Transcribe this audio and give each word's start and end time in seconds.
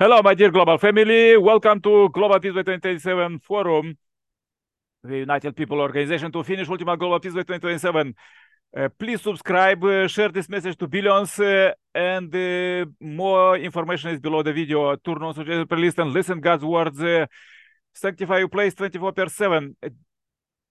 Hello, 0.00 0.22
my 0.22 0.32
dear 0.32 0.52
global 0.52 0.78
family. 0.78 1.36
Welcome 1.36 1.80
to 1.80 2.08
Global 2.10 2.38
Peace 2.38 2.52
by 2.52 2.62
2027 2.62 3.40
Forum, 3.40 3.98
the 5.02 5.16
United 5.16 5.56
People 5.56 5.80
Organization 5.80 6.30
to 6.30 6.44
finish 6.44 6.68
Ultima 6.68 6.96
Global 6.96 7.18
Peace 7.18 7.34
by 7.34 7.42
2027. 7.42 8.14
Uh, 8.76 8.88
please 8.96 9.20
subscribe, 9.20 9.82
uh, 9.82 10.06
share 10.06 10.28
this 10.28 10.48
message 10.48 10.76
to 10.78 10.86
billions, 10.86 11.40
uh, 11.40 11.72
and 11.92 12.32
uh, 12.32 12.86
more 13.00 13.56
information 13.56 14.10
is 14.10 14.20
below 14.20 14.40
the 14.40 14.52
video. 14.52 14.94
Turn 14.94 15.20
on 15.20 15.34
suggested 15.34 15.68
playlist 15.68 15.98
and 15.98 16.12
listen 16.12 16.38
God's 16.38 16.64
words. 16.64 17.02
Uh, 17.02 17.26
sanctify 17.92 18.38
your 18.38 18.48
place 18.48 18.74
24 18.74 19.10
per 19.10 19.28
7. 19.28 19.76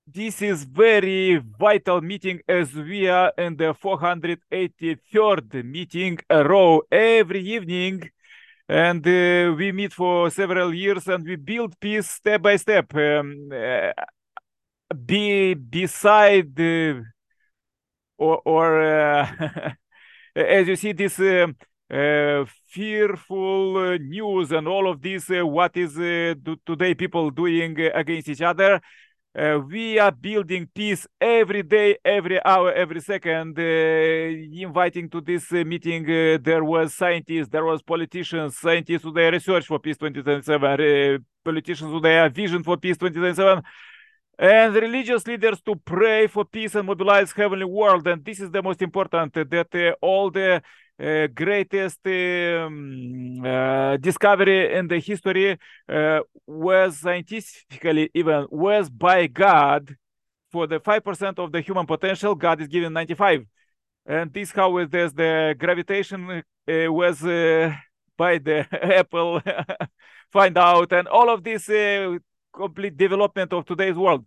This 0.07 0.41
is 0.41 0.63
very 0.63 1.43
vital 1.59 1.99
meeting 1.99 2.39
as 2.47 2.73
we 2.73 3.09
are 3.09 3.33
in 3.37 3.57
the 3.57 3.73
483rd 3.73 5.65
meeting 5.65 6.17
a 6.29 6.45
row 6.45 6.81
every 6.89 7.41
evening 7.41 8.09
and 8.69 9.05
uh, 9.07 9.53
we 9.57 9.71
meet 9.71 9.93
for 9.93 10.29
several 10.29 10.73
years 10.73 11.07
and 11.07 11.23
we 11.25 11.35
build 11.35 11.79
peace 11.79 12.09
step 12.09 12.41
by 12.41 12.55
step. 12.57 12.93
Um, 12.95 13.49
uh, 13.53 13.91
be 15.05 15.53
beside 15.53 16.59
uh, 16.59 17.01
or, 18.17 18.41
or 18.45 18.81
uh, 18.81 19.73
as 20.35 20.67
you 20.67 20.75
see 20.75 20.91
this 20.91 21.19
uh, 21.19 21.47
uh, 21.93 22.45
fearful 22.67 23.97
news 23.99 24.51
and 24.51 24.67
all 24.67 24.89
of 24.89 25.01
this 25.01 25.29
what 25.29 25.75
is 25.77 25.93
today 26.65 26.93
people 26.93 27.29
doing 27.29 27.79
against 27.93 28.29
each 28.29 28.41
other 28.41 28.81
uh, 29.37 29.59
we 29.59 29.99
are 29.99 30.11
building 30.11 30.67
peace 30.73 31.05
every 31.21 31.61
day, 31.61 31.95
every 32.03 32.43
hour, 32.43 32.73
every 32.73 32.99
second. 33.01 33.57
Uh, 33.57 33.61
inviting 34.61 35.07
to 35.09 35.21
this 35.21 35.51
uh, 35.51 35.63
meeting, 35.63 36.03
there 36.41 36.63
was 36.63 36.95
scientists, 36.95 37.49
there 37.49 37.63
was 37.63 37.81
politicians, 37.83 38.57
scientists 38.57 39.03
with 39.03 39.13
their 39.13 39.31
research 39.31 39.67
for 39.67 39.77
peace 39.79 39.97
2027, 39.97 41.23
politicians 41.43 41.91
with 41.91 42.03
their 42.03 42.29
vision 42.29 42.63
for 42.63 42.77
peace 42.77 42.97
2027 42.97 43.63
and 44.39 44.75
religious 44.75 45.25
leaders 45.25 45.61
to 45.61 45.75
pray 45.75 46.27
for 46.27 46.45
peace 46.45 46.75
and 46.75 46.85
mobilize 46.85 47.31
heavenly 47.31 47.65
world 47.65 48.07
and 48.07 48.23
this 48.23 48.39
is 48.39 48.51
the 48.51 48.61
most 48.61 48.81
important 48.83 49.33
that 49.33 49.73
uh, 49.73 50.05
all 50.05 50.29
the 50.29 50.61
uh, 50.99 51.27
greatest 51.27 51.99
uh, 52.07 53.97
discovery 53.97 54.73
in 54.73 54.87
the 54.87 54.99
history 54.99 55.57
uh, 55.87 56.19
was 56.45 56.97
scientifically 56.99 58.09
even 58.13 58.47
was 58.49 58.89
by 58.89 59.27
god 59.27 59.95
for 60.51 60.65
the 60.65 60.79
5% 60.79 61.39
of 61.39 61.51
the 61.51 61.61
human 61.61 61.85
potential 61.85 62.33
god 62.35 62.61
is 62.61 62.67
given 62.67 62.93
95 62.93 63.45
and 64.05 64.33
this 64.33 64.51
how 64.51 64.85
there's 64.85 65.13
the 65.13 65.55
gravitation 65.57 66.29
uh, 66.31 66.41
was 66.91 67.23
uh, 67.23 67.73
by 68.17 68.37
the 68.37 68.65
apple 68.97 69.41
find 70.31 70.57
out 70.57 70.91
and 70.91 71.07
all 71.07 71.29
of 71.29 71.43
this 71.43 71.69
complete 72.57 72.97
development 72.97 73.53
of 73.53 73.65
today's 73.65 73.95
world. 73.95 74.25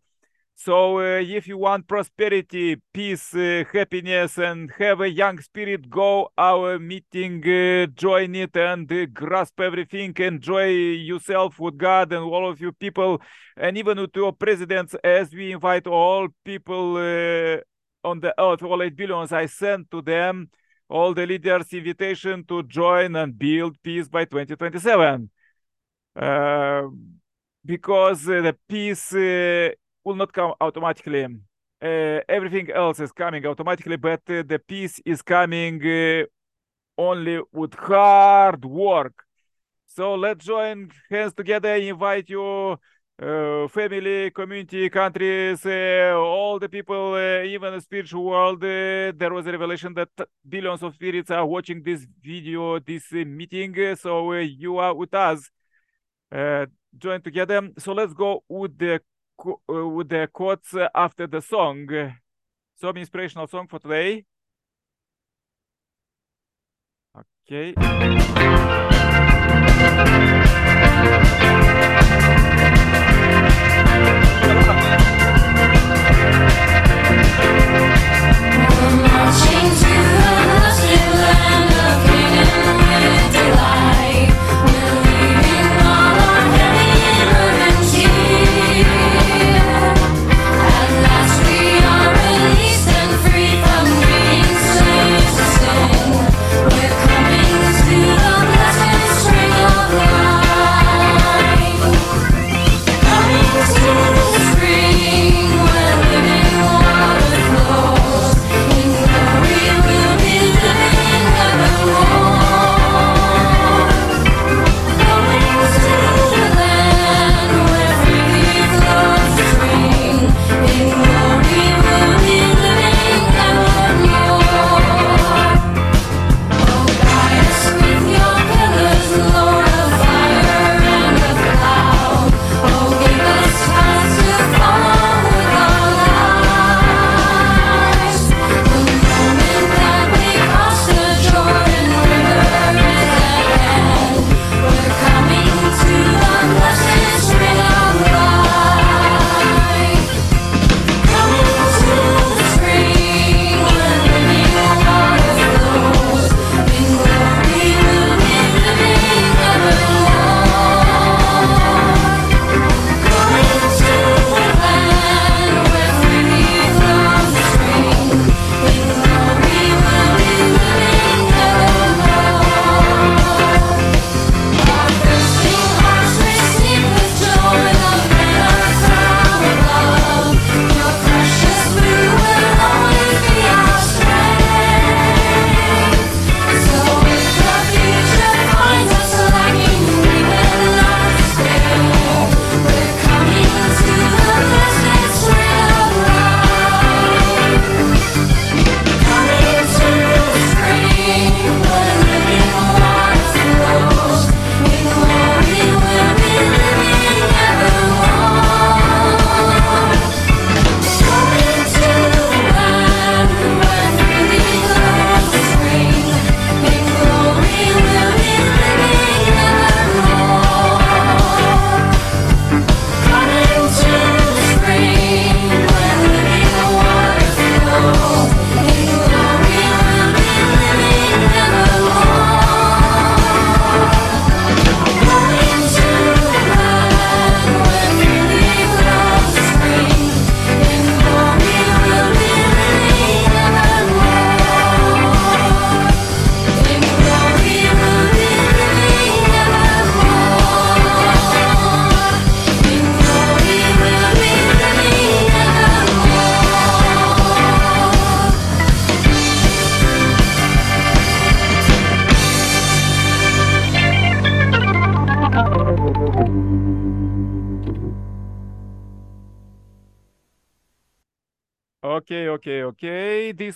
So 0.62 0.98
uh, 0.98 1.20
if 1.22 1.48
you 1.48 1.56
want 1.56 1.88
prosperity, 1.88 2.76
peace, 2.92 3.34
uh, 3.34 3.64
happiness, 3.72 4.36
and 4.36 4.70
have 4.76 5.00
a 5.00 5.08
young 5.08 5.40
spirit, 5.40 5.88
go 5.88 6.30
our 6.36 6.78
meeting, 6.78 7.42
uh, 7.48 7.86
join 7.86 8.34
it, 8.34 8.54
and 8.54 8.92
uh, 8.92 9.06
grasp 9.06 9.58
everything. 9.58 10.14
Enjoy 10.18 10.66
yourself 10.66 11.58
with 11.58 11.78
God 11.78 12.12
and 12.12 12.24
all 12.24 12.50
of 12.50 12.60
you 12.60 12.72
people, 12.72 13.22
and 13.56 13.78
even 13.78 13.98
with 13.98 14.14
your 14.14 14.34
presidents, 14.34 14.94
as 15.02 15.32
we 15.32 15.52
invite 15.52 15.86
all 15.86 16.28
people 16.44 16.98
uh, 16.98 17.56
on 18.06 18.20
the 18.20 18.34
earth, 18.38 18.62
all 18.62 18.82
eight 18.82 18.96
billions. 18.96 19.32
I 19.32 19.46
send 19.46 19.90
to 19.92 20.02
them 20.02 20.50
all 20.90 21.14
the 21.14 21.26
leaders' 21.26 21.72
invitation 21.72 22.44
to 22.48 22.64
join 22.64 23.16
and 23.16 23.38
build 23.38 23.82
peace 23.82 24.08
by 24.08 24.26
2027 24.26 25.30
because 27.64 28.28
uh, 28.28 28.40
the 28.40 28.56
peace 28.68 29.12
uh, 29.14 29.70
will 30.04 30.16
not 30.16 30.32
come 30.32 30.54
automatically. 30.60 31.24
Uh, 31.82 32.20
everything 32.28 32.70
else 32.70 33.00
is 33.00 33.12
coming 33.12 33.44
automatically, 33.46 33.96
but 33.96 34.24
the 34.26 34.60
peace 34.66 35.00
is 35.04 35.22
coming 35.22 35.80
only 36.98 37.40
with 37.52 37.74
hard 37.74 38.64
work. 38.64 39.24
So 39.86 40.14
let's 40.14 40.44
join 40.44 40.90
hands 41.10 41.34
together, 41.34 41.74
invite 41.74 42.28
you, 42.28 42.78
uh, 43.20 43.68
family, 43.68 44.30
community, 44.30 44.88
countries, 44.88 45.64
uh, 45.66 46.14
all 46.16 46.58
the 46.58 46.68
people, 46.68 47.14
uh, 47.14 47.42
even 47.42 47.74
the 47.74 47.80
spiritual 47.80 48.24
world. 48.24 48.60
there 48.60 49.32
was 49.32 49.46
a 49.46 49.52
revelation 49.52 49.94
that 49.94 50.08
billions 50.48 50.82
of 50.82 50.94
spirits 50.94 51.30
are 51.30 51.44
watching 51.44 51.82
this 51.82 52.06
video, 52.22 52.78
this 52.78 53.10
meeting. 53.12 53.74
So 53.96 54.32
you 54.34 54.78
are 54.78 54.94
with 54.94 55.14
us 55.14 55.50
join 56.96 57.22
together. 57.22 57.70
So 57.78 57.92
let's 57.92 58.12
go 58.12 58.44
with 58.48 58.76
the 58.78 58.94
uh, 58.94 58.98
Uh, 59.44 59.88
with 59.88 60.08
the 60.10 60.28
quotes 60.32 60.74
after 60.94 61.26
the 61.26 61.40
song. 61.40 61.88
Some 62.76 62.96
inspirational 62.96 63.46
song 63.46 63.68
for 63.68 63.78
today. 63.78 64.24
Okay. 67.50 67.74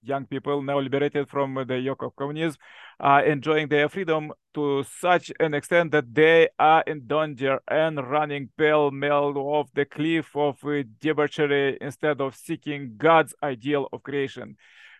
Young 0.03 0.25
people 0.25 0.61
now 0.61 0.79
liberated 0.79 1.27
from 1.27 1.55
the 1.67 1.79
yoke 1.79 2.03
of 2.03 2.15
communism 2.15 2.57
are 2.99 3.25
enjoying 3.25 3.67
their 3.67 3.89
freedom 3.89 4.31
to 4.53 4.83
such 4.99 5.31
an 5.39 5.53
extent 5.53 5.91
that 5.91 6.13
they 6.13 6.47
are 6.57 6.83
in 6.87 7.05
danger 7.07 7.59
and 7.67 7.97
running 8.09 8.49
pell-mell 8.57 9.37
off 9.37 9.69
the 9.73 9.85
cliff 9.85 10.35
of 10.35 10.59
debauchery 10.99 11.77
instead 11.81 12.21
of 12.21 12.35
seeking 12.35 12.93
God's 12.97 13.33
ideal 13.43 13.89
of 13.91 14.03
creation. 14.03 14.55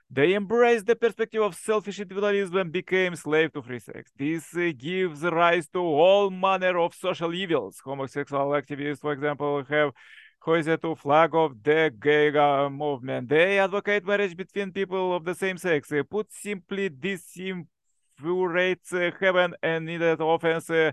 They 0.10 0.36
embraced 0.36 0.86
the 0.86 0.96
perspective 0.96 1.42
of 1.42 1.54
selfish 1.56 2.00
individualism 2.00 2.56
and 2.58 2.72
became 2.72 3.16
slave 3.16 3.52
to 3.54 3.62
free 3.62 3.80
sex. 3.80 4.10
This 4.18 4.56
uh, 4.56 4.72
gives 4.78 5.22
rise 5.22 5.68
to 5.70 5.80
all 5.80 6.30
manner 6.30 6.80
of 6.80 6.96
social 6.96 7.34
evils. 7.34 7.82
Homosexual 7.84 8.48
activists, 8.52 9.02
for 9.02 9.12
example, 9.12 9.64
have 9.70 9.92
hoisted 10.40 10.80
a 10.86 10.96
flag 10.96 11.32
of 11.34 11.62
the 11.62 11.94
gay 12.00 12.32
movement. 12.70 13.28
They 13.28 13.60
advocate 13.60 14.06
marriage 14.06 14.36
between 14.38 14.72
people 14.72 15.14
of 15.14 15.26
the 15.26 15.36
same 15.36 15.58
sex. 15.58 15.92
Uh, 15.92 16.04
put 16.10 16.32
simply, 16.32 16.88
this 16.88 17.38
infuriates 17.38 18.94
uh, 18.94 19.12
heaven 19.20 19.56
and 19.62 19.86
needed 19.86 20.22
offense 20.22 20.70
uh, 20.70 20.92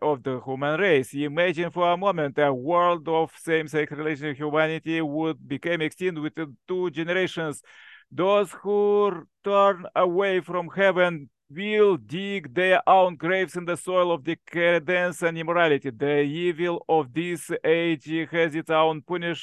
of 0.00 0.22
the 0.22 0.40
human 0.46 0.78
race. 0.80 1.12
Imagine 1.14 1.70
for 1.70 1.92
a 1.92 1.96
moment 1.96 2.38
a 2.38 2.52
world 2.52 3.08
of 3.08 3.32
same-sex 3.36 3.90
relation 3.92 4.34
humanity 4.34 5.00
would 5.00 5.46
become 5.46 5.82
extinct 5.82 6.20
within 6.20 6.56
two 6.66 6.90
generations. 6.90 7.62
Those 8.10 8.52
who 8.52 9.26
turn 9.44 9.86
away 9.94 10.40
from 10.40 10.70
heaven 10.74 11.28
will 11.50 11.96
dig 11.96 12.54
their 12.54 12.86
own 12.88 13.16
graves 13.16 13.56
in 13.56 13.64
the 13.64 13.76
soil 13.76 14.12
of 14.12 14.24
decadence 14.24 15.22
and 15.22 15.36
immorality. 15.38 15.90
The 15.90 16.20
evil 16.20 16.84
of 16.88 17.12
this 17.12 17.50
age 17.64 18.06
has 18.30 18.54
its 18.54 18.70
own 18.70 19.02
punishing 19.02 19.40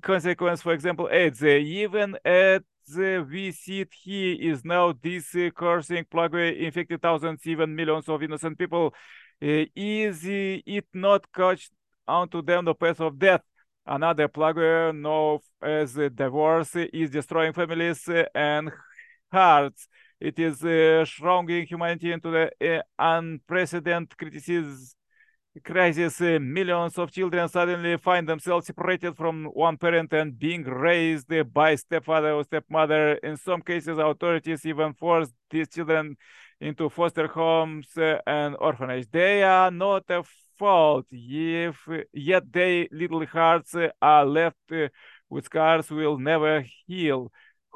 consequence. 0.00 0.62
For 0.62 0.72
example, 0.72 1.08
AIDS. 1.10 1.42
Even 1.42 2.16
as 2.24 2.60
we 2.96 3.52
see 3.52 3.84
here 4.02 4.36
is 4.38 4.64
now 4.64 4.94
this 5.00 5.34
cursing 5.54 6.04
plague 6.10 6.34
infected 6.34 7.02
thousands, 7.02 7.46
even 7.46 7.74
millions 7.74 8.08
of 8.08 8.22
innocent 8.22 8.58
people. 8.58 8.94
Uh, 9.42 9.66
is 9.74 10.20
it 10.24 10.86
not 10.94 11.30
catched 11.32 11.70
onto 12.08 12.42
them 12.42 12.64
the 12.64 12.74
path 12.74 13.00
of 13.00 13.18
death? 13.18 13.42
Another 13.86 14.26
plague 14.28 14.94
known 14.94 15.38
as 15.62 15.94
divorce 15.94 16.74
is 16.74 17.10
destroying 17.10 17.52
families 17.52 18.08
and 18.34 18.72
hearts. 19.30 19.88
It 20.20 20.38
is 20.38 20.64
uh, 20.64 21.04
shrouding 21.04 21.66
humanity 21.66 22.10
into 22.10 22.30
the 22.30 22.78
uh, 22.78 22.82
unprecedented 22.98 24.16
crisis. 25.64 26.20
Uh, 26.20 26.38
millions 26.40 26.98
of 26.98 27.12
children 27.12 27.48
suddenly 27.48 27.96
find 27.96 28.28
themselves 28.28 28.66
separated 28.66 29.16
from 29.16 29.44
one 29.46 29.76
parent 29.76 30.12
and 30.12 30.38
being 30.38 30.64
raised 30.64 31.30
by 31.52 31.74
stepfather 31.76 32.32
or 32.32 32.44
stepmother. 32.44 33.14
In 33.22 33.36
some 33.36 33.62
cases, 33.62 33.98
authorities 33.98 34.66
even 34.66 34.94
force 34.94 35.28
these 35.50 35.68
children 35.68 36.16
into 36.60 36.88
foster 36.88 37.26
homes 37.26 37.88
and 38.26 38.56
orphanage. 38.58 39.06
They 39.10 39.42
are 39.42 39.70
not 39.70 40.04
fault, 40.58 41.06
if, 41.10 41.76
yet 42.12 42.52
their 42.52 42.86
little 42.92 43.24
hearts 43.26 43.74
are 44.00 44.24
left 44.24 44.56
with 45.28 45.44
scars 45.44 45.90
will 45.90 46.18
never 46.18 46.64
heal 46.86 47.30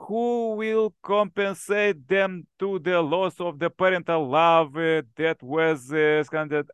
who 0.06 0.54
will 0.54 0.94
compensate 1.02 2.08
them 2.08 2.46
to 2.58 2.78
the 2.78 3.00
loss 3.00 3.38
of 3.38 3.58
the 3.58 3.68
parental 3.68 4.28
love 4.28 4.74
uh, 4.76 5.02
that 5.16 5.36
was 5.42 5.92
uh, 5.92 6.24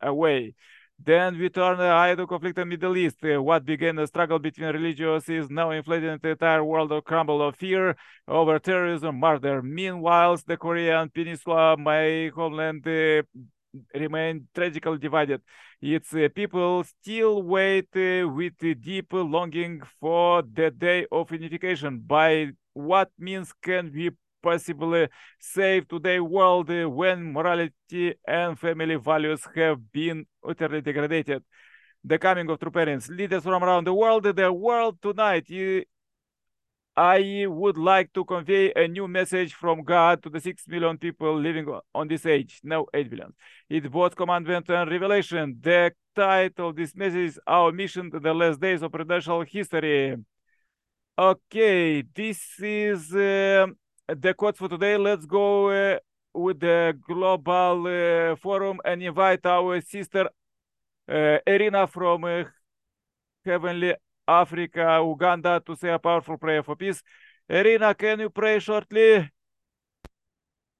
away. 0.01 0.55
Then 0.99 1.39
we 1.39 1.51
turn 1.51 1.77
the 1.77 1.91
eye 1.91 2.15
to 2.15 2.27
conflict 2.27 2.59
in 2.59 2.69
the 2.69 2.77
Middle 2.77 2.97
East. 2.97 3.19
Uh, 3.23 3.43
what 3.43 3.65
began 3.65 3.99
a 3.99 4.07
struggle 4.07 4.39
between 4.39 4.69
religions 4.69 5.29
is 5.29 5.51
now 5.51 5.71
inflating 5.71 6.19
the 6.23 6.31
entire 6.31 6.65
world 6.65 6.91
of 6.93 7.05
crumble 7.05 7.43
of 7.43 7.57
fear 7.57 7.97
over 8.27 8.59
terrorism, 8.59 9.19
murder. 9.21 9.61
Meanwhile, 9.61 10.39
the 10.47 10.57
Korean 10.57 11.11
Peninsula, 11.11 11.77
my 11.77 12.31
homeland, 12.35 12.87
uh, 12.87 13.23
remain 13.95 14.47
tragically 14.55 14.99
divided. 14.99 15.41
Its 15.81 16.13
uh, 16.15 16.29
people 16.35 16.85
still 16.85 17.43
wait 17.43 17.89
uh, 17.97 18.29
with 18.29 18.55
deep 18.81 19.13
longing 19.13 19.81
for 20.01 20.43
the 20.43 20.71
day 20.71 21.07
of 21.11 21.31
unification. 21.31 21.99
By 21.99 22.51
what 22.73 23.11
means 23.19 23.53
can 23.63 23.93
we 23.93 24.11
possibly 24.43 25.09
save 25.41 25.89
today's 25.89 26.21
world 26.21 26.69
when 26.69 27.33
morality 27.33 28.15
and 28.27 28.59
family 28.59 28.97
values 28.97 29.43
have 29.55 29.79
been 29.93 30.27
utterly 30.47 30.81
degraded? 30.81 31.43
The 32.05 32.19
coming 32.19 32.49
of 32.49 32.61
true 32.61 32.71
parents, 32.71 33.09
leaders 33.09 33.43
from 33.43 33.65
around 33.65 33.85
the 33.85 33.95
world, 33.95 34.25
the 34.25 34.53
world 34.53 35.03
tonight 35.03 35.47
I 36.97 37.45
would 37.47 37.77
like 37.77 38.13
to 38.15 38.25
convey 38.25 38.73
a 38.75 38.89
new 38.89 39.07
message 39.07 39.53
from 39.53 39.83
God 39.83 40.23
to 40.23 40.31
the 40.31 40.41
6 40.41 40.67
million 40.67 40.97
people 40.97 41.39
living 41.39 41.67
on 41.95 42.09
this 42.09 42.25
age, 42.25 42.61
now 42.65 42.87
8 42.95 43.11
billion. 43.11 43.35
It's 43.69 43.87
both 43.87 44.17
commandment 44.17 44.71
and 44.71 44.91
revelation. 44.91 45.59
The 45.61 45.93
title 46.15 46.71
of 46.71 46.77
this 46.77 46.97
message 46.97 47.33
is 47.33 47.41
Our 47.47 47.71
Mission 47.71 48.11
to 48.13 48.19
the 48.19 48.33
Last 48.33 48.61
Days 48.61 48.81
of 48.81 48.93
Providential 48.93 49.43
History. 49.43 50.17
Okay, 51.19 52.03
this 52.15 52.59
is 52.61 53.15
uh, 53.15 53.67
the 54.09 54.33
quote 54.33 54.57
for 54.57 54.69
today. 54.69 54.97
Let's 54.97 55.27
go 55.27 55.69
uh, 55.69 55.99
with 56.33 56.61
the 56.61 56.99
global 57.07 57.87
uh, 57.87 58.37
forum 58.37 58.81
and 58.87 59.03
invite 59.03 59.45
our 59.45 59.83
sister 59.83 60.31
uh, 61.09 61.39
Irina 61.47 61.87
from 61.87 62.25
uh, 62.25 62.45
Heavenly 63.45 63.95
Africa, 64.27 65.01
Uganda 65.03 65.63
to 65.65 65.77
say 65.77 65.91
a 65.91 65.99
powerful 65.99 66.37
prayer 66.37 66.63
for 66.63 66.77
peace. 66.77 67.03
Irina, 67.49 67.95
can 67.95 68.21
you 68.21 68.31
pray 68.31 68.59
shortly? 68.59 69.31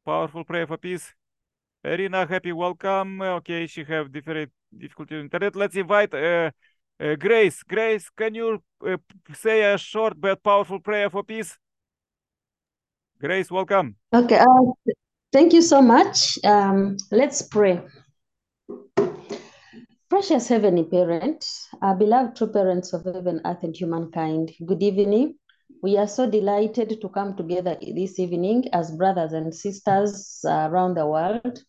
Powerful 0.05 0.45
prayer 0.45 0.67
for 0.67 0.77
peace. 0.77 1.13
Irina, 1.85 2.27
happy 2.27 2.53
welcome. 2.53 3.23
Okay, 3.23 3.67
she 3.67 3.85
have 3.85 4.11
different 4.11 4.51
difficulty 4.77 5.15
in 5.15 5.23
internet. 5.23 5.55
Let's 5.55 5.77
invite 5.77 6.13
uh, 6.15 6.51
uh, 7.01 7.15
Grace. 7.15 7.63
Grace, 7.63 8.11
can 8.11 8.35
you 8.35 8.63
uh, 8.85 8.97
say 9.35 9.73
a 9.73 9.79
short 9.79 10.21
but 10.21 10.43
powerful 10.43 10.81
prayer 10.81 11.09
for 11.11 11.23
peace? 11.23 11.57
Grace, 13.21 13.51
welcome. 13.51 13.97
Okay, 14.13 14.39
uh, 14.39 14.93
thank 15.33 15.53
you 15.53 15.63
so 15.63 15.81
much. 15.81 16.39
Um, 16.45 16.97
let's 17.11 17.43
pray. 17.43 17.81
Precious 20.09 20.47
Heavenly 20.47 20.85
Parent, 20.85 21.45
our 21.83 21.97
beloved 21.97 22.37
true 22.37 22.47
parents 22.47 22.93
of 22.93 23.05
heaven, 23.05 23.41
earth, 23.45 23.65
and 23.65 23.77
humankind, 23.77 24.53
good 24.65 24.81
evening. 24.81 25.35
We 25.83 25.99
are 25.99 26.07
so 26.07 26.31
delighted 26.31 27.01
to 27.01 27.09
come 27.09 27.37
together 27.37 27.77
this 27.81 28.21
evening 28.21 28.67
as 28.73 28.93
brothers 28.93 29.33
and 29.33 29.53
sisters 29.53 30.43
around 30.45 30.95
the 30.95 31.09
world 31.09 31.61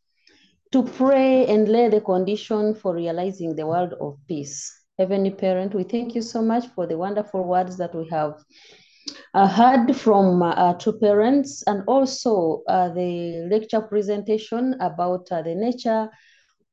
to 0.71 0.83
pray 0.83 1.47
and 1.47 1.67
lay 1.67 1.89
the 1.89 1.99
condition 1.99 2.75
for 2.75 2.93
realizing 2.93 3.55
the 3.55 3.65
world 3.65 3.95
of 3.99 4.19
peace. 4.27 4.71
Heavenly 4.99 5.31
Parent, 5.31 5.73
we 5.73 5.83
thank 5.83 6.13
you 6.13 6.21
so 6.21 6.43
much 6.43 6.67
for 6.75 6.85
the 6.85 6.95
wonderful 6.95 7.43
words 7.43 7.75
that 7.77 7.95
we 7.95 8.07
have 8.09 8.33
uh, 9.33 9.47
heard 9.47 9.95
from 9.95 10.43
uh, 10.43 10.51
our 10.51 10.77
true 10.77 10.99
parents 10.99 11.63
and 11.65 11.81
also 11.87 12.61
uh, 12.69 12.89
the 12.89 13.47
lecture 13.49 13.81
presentation 13.81 14.75
about 14.79 15.25
the 15.25 15.55
nature 15.55 16.07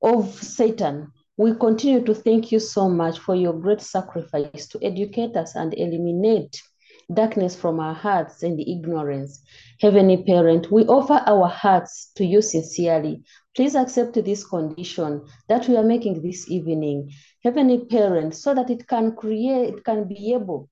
of 0.02 0.30
Satan. 0.42 1.10
We 1.36 1.54
continue 1.56 2.04
to 2.04 2.14
thank 2.14 2.52
you 2.52 2.60
so 2.60 2.88
much 2.88 3.18
for 3.18 3.34
your 3.34 3.54
great 3.54 3.80
sacrifice 3.80 4.68
to 4.68 4.78
educate 4.82 5.36
us 5.36 5.56
and 5.56 5.74
eliminate 5.74 6.62
darkness 7.12 7.56
from 7.56 7.80
our 7.80 7.94
hearts 7.94 8.42
and 8.42 8.60
ignorance. 8.60 9.42
Heavenly 9.80 10.22
Parent, 10.22 10.70
we 10.70 10.84
offer 10.84 11.22
our 11.26 11.48
hearts 11.48 12.12
to 12.16 12.24
you 12.24 12.40
sincerely. 12.40 13.24
Please 13.56 13.74
accept 13.74 14.14
this 14.14 14.44
condition 14.46 15.26
that 15.48 15.68
we 15.68 15.76
are 15.76 15.82
making 15.82 16.22
this 16.22 16.48
evening. 16.48 17.10
Heavenly 17.42 17.84
Parent, 17.84 18.34
so 18.34 18.54
that 18.54 18.70
it 18.70 18.86
can 18.86 19.16
create, 19.16 19.74
it 19.74 19.84
can 19.84 20.06
be 20.06 20.32
able 20.34 20.70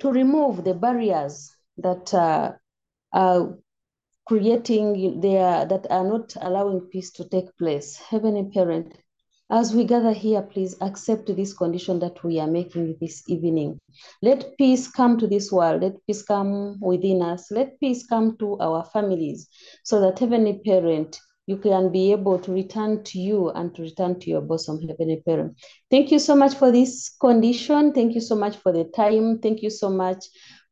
to 0.00 0.10
remove 0.10 0.64
the 0.64 0.74
barriers 0.74 1.50
that 1.78 2.12
uh, 2.14 2.52
are 3.12 3.58
creating 4.26 5.20
there 5.20 5.66
that 5.66 5.86
are 5.90 6.04
not 6.04 6.34
allowing 6.40 6.80
peace 6.80 7.12
to 7.12 7.28
take 7.28 7.56
place. 7.58 7.96
Heavenly 7.96 8.50
Parent, 8.52 8.96
as 9.54 9.72
we 9.72 9.84
gather 9.84 10.12
here, 10.12 10.42
please 10.42 10.74
accept 10.80 11.34
this 11.36 11.54
condition 11.54 12.00
that 12.00 12.24
we 12.24 12.40
are 12.40 12.48
making 12.48 12.96
this 13.00 13.22
evening. 13.28 13.78
Let 14.20 14.58
peace 14.58 14.90
come 14.90 15.16
to 15.18 15.28
this 15.28 15.52
world. 15.52 15.82
Let 15.82 16.04
peace 16.08 16.22
come 16.22 16.80
within 16.80 17.22
us. 17.22 17.52
Let 17.52 17.78
peace 17.78 18.04
come 18.04 18.36
to 18.38 18.58
our 18.58 18.84
families 18.92 19.48
so 19.84 20.00
that 20.00 20.18
Heavenly 20.18 20.60
Parent, 20.66 21.20
you 21.46 21.56
can 21.56 21.92
be 21.92 22.10
able 22.10 22.40
to 22.40 22.52
return 22.52 23.04
to 23.04 23.18
you 23.20 23.50
and 23.50 23.72
to 23.76 23.82
return 23.82 24.18
to 24.18 24.28
your 24.28 24.40
bosom, 24.40 24.80
Heavenly 24.88 25.22
Parent. 25.24 25.56
Thank 25.88 26.10
you 26.10 26.18
so 26.18 26.34
much 26.34 26.54
for 26.54 26.72
this 26.72 27.14
condition. 27.20 27.92
Thank 27.92 28.16
you 28.16 28.20
so 28.20 28.34
much 28.34 28.56
for 28.56 28.72
the 28.72 28.84
time. 28.96 29.38
Thank 29.38 29.62
you 29.62 29.70
so 29.70 29.88
much 29.88 30.24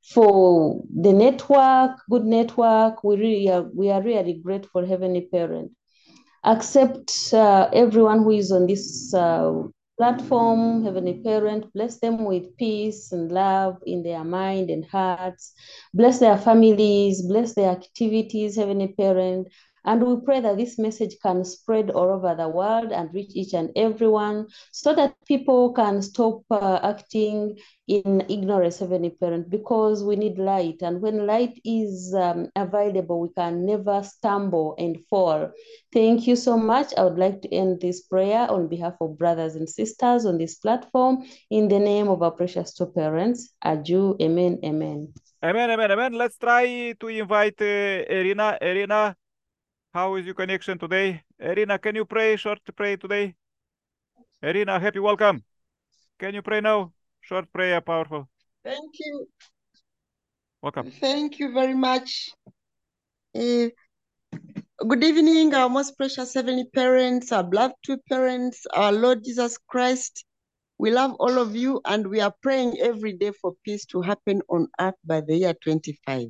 for 0.02 0.82
the 0.92 1.12
network, 1.12 2.00
good 2.10 2.24
network. 2.24 3.04
We 3.04 3.16
really 3.16 3.48
are, 3.48 3.62
we 3.62 3.90
are 3.90 4.02
really 4.02 4.40
grateful, 4.42 4.84
Heavenly 4.84 5.28
Parent. 5.32 5.70
Accept 6.44 7.32
uh, 7.32 7.68
everyone 7.72 8.22
who 8.24 8.30
is 8.30 8.50
on 8.52 8.66
this 8.66 9.14
uh, 9.14 9.62
platform, 9.96 10.84
Heavenly 10.84 11.20
Parent. 11.22 11.72
Bless 11.72 11.98
them 12.00 12.24
with 12.24 12.56
peace 12.56 13.12
and 13.12 13.30
love 13.30 13.78
in 13.86 14.02
their 14.02 14.24
mind 14.24 14.70
and 14.70 14.84
hearts. 14.84 15.52
Bless 15.94 16.18
their 16.18 16.36
families, 16.36 17.22
bless 17.22 17.54
their 17.54 17.70
activities, 17.70 18.56
Heavenly 18.56 18.88
Parent. 18.88 19.48
And 19.84 20.02
we 20.02 20.16
pray 20.24 20.40
that 20.40 20.56
this 20.56 20.78
message 20.78 21.16
can 21.22 21.44
spread 21.44 21.90
all 21.90 22.10
over 22.10 22.34
the 22.34 22.48
world 22.48 22.92
and 22.92 23.12
reach 23.12 23.32
each 23.34 23.52
and 23.52 23.70
everyone 23.76 24.48
so 24.70 24.94
that 24.94 25.14
people 25.26 25.72
can 25.72 26.02
stop 26.02 26.42
uh, 26.50 26.78
acting 26.82 27.58
in 27.88 28.24
ignorance, 28.28 28.78
Heavenly 28.78 29.10
Parent, 29.10 29.50
because 29.50 30.04
we 30.04 30.16
need 30.16 30.38
light. 30.38 30.82
And 30.82 31.02
when 31.02 31.26
light 31.26 31.60
is 31.64 32.14
um, 32.14 32.48
available, 32.54 33.20
we 33.20 33.28
can 33.36 33.66
never 33.66 34.02
stumble 34.02 34.74
and 34.78 34.98
fall. 35.10 35.50
Thank 35.92 36.26
you 36.26 36.36
so 36.36 36.56
much. 36.56 36.92
I 36.96 37.04
would 37.04 37.18
like 37.18 37.42
to 37.42 37.52
end 37.52 37.80
this 37.80 38.02
prayer 38.02 38.50
on 38.50 38.68
behalf 38.68 38.94
of 39.00 39.18
brothers 39.18 39.56
and 39.56 39.68
sisters 39.68 40.24
on 40.24 40.38
this 40.38 40.54
platform 40.56 41.24
in 41.50 41.68
the 41.68 41.78
name 41.78 42.08
of 42.08 42.22
our 42.22 42.30
precious 42.30 42.74
true 42.74 42.92
parents. 42.94 43.52
Aju. 43.64 44.16
amen, 44.20 44.60
amen. 44.64 45.12
Amen, 45.42 45.70
amen, 45.70 45.90
amen. 45.90 46.12
Let's 46.12 46.38
try 46.38 46.92
to 46.92 47.08
invite 47.08 47.60
uh, 47.60 48.06
Irina. 48.08 48.58
Irina, 48.62 49.16
how 49.92 50.14
is 50.16 50.24
your 50.24 50.34
connection 50.34 50.78
today? 50.78 51.22
Irina, 51.38 51.78
can 51.78 51.94
you 51.94 52.04
pray 52.04 52.36
short 52.36 52.60
pray 52.76 52.96
today? 52.96 53.34
Irina, 54.42 54.80
happy 54.80 54.98
welcome. 54.98 55.44
Can 56.18 56.34
you 56.34 56.42
pray 56.42 56.60
now? 56.60 56.92
Short 57.20 57.52
prayer, 57.52 57.80
powerful. 57.80 58.28
Thank 58.64 58.90
you. 58.98 59.26
Welcome. 60.62 60.90
Thank 60.90 61.38
you 61.38 61.52
very 61.52 61.74
much. 61.74 62.30
Uh, 63.34 63.68
good 64.88 65.04
evening, 65.04 65.54
our 65.54 65.68
most 65.68 65.96
precious 65.96 66.34
heavenly 66.34 66.64
parents, 66.74 67.30
our 67.32 67.44
beloved 67.44 67.74
true 67.84 67.98
parents, 68.08 68.66
our 68.72 68.92
Lord 68.92 69.24
Jesus 69.24 69.58
Christ. 69.68 70.24
We 70.78 70.90
love 70.90 71.14
all 71.20 71.38
of 71.38 71.54
you 71.54 71.80
and 71.84 72.06
we 72.06 72.20
are 72.20 72.34
praying 72.42 72.78
every 72.80 73.12
day 73.12 73.32
for 73.40 73.52
peace 73.64 73.84
to 73.86 74.00
happen 74.00 74.40
on 74.48 74.68
earth 74.80 74.94
by 75.04 75.20
the 75.20 75.36
year 75.36 75.54
25, 75.62 76.28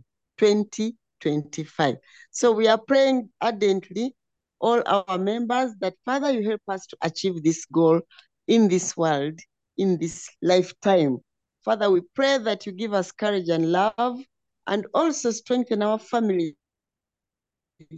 2025. 1.23 1.97
So 2.31 2.52
we 2.52 2.69
are 2.69 2.79
praying 2.79 3.31
ardently, 3.41 4.14
all 4.61 4.83
our 4.87 5.19
members, 5.19 5.73
that 5.81 5.95
Father, 6.05 6.33
you 6.33 6.49
help 6.49 6.62
us 6.69 6.87
to 6.87 6.97
achieve 7.02 7.43
this 7.43 7.64
goal 7.67 8.00
in 8.49 8.69
this 8.69 8.97
world, 8.97 9.38
in 9.79 9.99
this 9.99 10.29
lifetime. 10.43 11.19
Father, 11.64 11.91
we 11.91 12.00
pray 12.14 12.38
that 12.38 12.67
you 12.67 12.73
give 12.73 12.93
us 12.93 13.12
courage 13.12 13.49
and 13.49 13.71
love 13.71 14.19
and 14.67 14.87
also 14.95 15.31
strengthen 15.31 15.83
our 15.83 15.99
family 15.99 16.57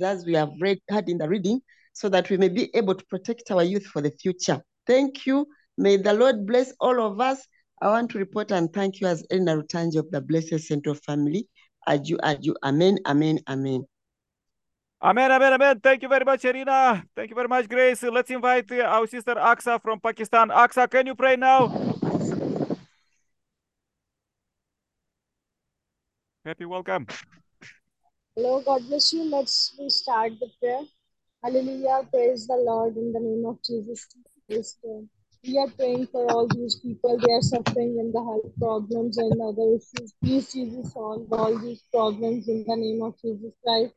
as 0.00 0.25
we 0.25 0.35
have 0.35 0.50
read 0.61 0.78
heard 0.88 1.09
in 1.09 1.19
the 1.19 1.28
reading, 1.28 1.61
so 1.93 2.09
that 2.09 2.31
we 2.31 2.37
may 2.37 2.49
be 2.49 2.71
able 2.75 2.95
to 2.95 3.04
protect 3.07 3.50
our 3.50 3.62
youth 3.62 3.85
for 3.85 4.00
the 4.00 4.11
future. 4.11 4.62
Thank 4.87 5.26
you. 5.26 5.47
May 5.76 5.97
the 5.97 6.12
Lord 6.12 6.47
bless 6.47 6.73
all 6.81 7.00
of 7.00 7.21
us. 7.21 7.47
I 7.83 7.88
want 7.88 8.11
to 8.12 8.19
report 8.19 8.50
and 8.50 8.73
thank 8.73 9.00
you 9.00 9.07
as 9.07 9.25
Elena 9.31 9.57
Rutanji 9.57 9.97
of 9.97 10.11
the 10.11 10.21
Blessed 10.21 10.61
Central 10.61 10.95
Family. 10.95 11.49
Aju, 11.87 12.19
aju, 12.23 12.55
amen, 12.62 12.99
amen, 13.07 13.38
amen. 13.49 13.85
Amen, 15.03 15.31
amen, 15.31 15.53
amen. 15.53 15.81
Thank 15.81 16.03
you 16.03 16.09
very 16.09 16.25
much, 16.25 16.45
Irina. 16.45 17.05
Thank 17.14 17.29
you 17.29 17.37
very 17.37 17.49
much, 17.49 17.69
Grace. 17.69 18.03
Let's 18.03 18.31
invite 18.31 18.73
uh, 18.73 18.85
our 18.85 19.07
sister 19.07 19.35
Aksa 19.35 19.81
from 19.83 20.00
Pakistan. 20.00 20.49
Aksa, 20.49 20.91
can 20.91 21.07
you 21.07 21.14
pray 21.14 21.37
now? 21.37 21.69
Happy 26.45 26.64
welcome. 26.64 27.07
Hello, 28.37 28.62
God 28.62 28.83
bless 28.88 29.12
you. 29.12 29.25
Let's 29.31 29.76
we 29.79 29.91
start 29.91 30.33
the 30.41 30.49
prayer. 30.61 30.81
Hallelujah. 31.43 32.09
Praise 32.11 32.47
the 32.47 32.57
Lord 32.57 32.97
in 32.97 33.12
the 33.12 33.21
name 33.21 33.45
of 33.47 33.62
Jesus. 33.62 34.07
Christ. 34.49 34.79
We 35.47 35.59
are 35.59 35.69
praying 35.69 36.07
for 36.07 36.27
all 36.31 36.49
these 36.49 36.77
people. 36.77 37.19
They 37.19 37.31
are 37.31 37.43
suffering 37.43 37.99
in 37.99 38.13
the 38.13 38.25
health 38.25 38.51
problems 38.59 39.19
and 39.19 39.33
other 39.43 39.77
issues. 39.77 40.15
Please, 40.23 40.51
Jesus, 40.51 40.93
solve 40.95 41.31
all 41.33 41.59
these 41.59 41.83
problems 41.93 42.49
in 42.49 42.65
the 42.67 42.77
name 42.77 43.03
of 43.03 43.15
Jesus 43.21 43.53
Christ. 43.63 43.93